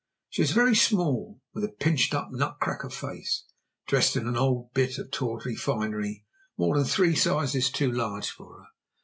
She 0.31 0.41
was 0.41 0.49
very 0.49 0.75
small, 0.75 1.41
with 1.53 1.63
a 1.63 1.67
pinched 1.79 2.15
up 2.15 2.29
nut 2.31 2.57
cracker 2.59 2.89
face, 2.89 3.43
dressed 3.85 4.15
in 4.15 4.25
an 4.27 4.35
old 4.35 4.73
bit 4.73 4.97
of 4.97 5.11
tawdry 5.11 5.55
finery, 5.55 6.25
more 6.57 6.75
than 6.75 6.85
three 6.87 7.13
sizes 7.15 7.69
too 7.69 7.91
large 7.91 8.31
for 8.31 8.61
her. 8.61 8.65